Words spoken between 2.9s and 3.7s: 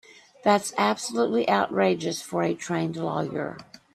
lawyer.